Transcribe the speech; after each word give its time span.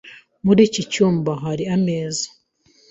Muri 0.45 0.61
iki 0.67 0.81
cyumba 0.91 1.31
hari 1.43 1.63
ameza. 1.75 2.27